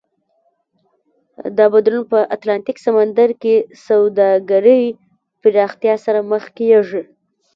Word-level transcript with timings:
دا 1.57 1.65
بدلون 1.73 2.03
په 2.11 2.19
اتلانتیک 2.35 2.77
سمندر 2.85 3.29
کې 3.41 3.55
سوداګرۍ 3.87 4.83
پراختیا 5.41 5.95
سره 6.05 6.19
مخ 6.31 6.43
کېږي. 6.57 7.01